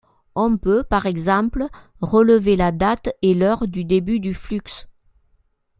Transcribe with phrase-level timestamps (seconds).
[0.33, 1.67] On peut par exemple
[2.01, 4.87] relever la date et l'heure du début du flux.